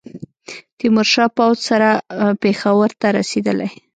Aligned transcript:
تېمورشاه 0.79 1.33
پوځ 1.37 1.57
سره 1.69 1.89
پېښور 2.43 2.89
ته 2.99 3.07
رسېدلی. 3.17 3.69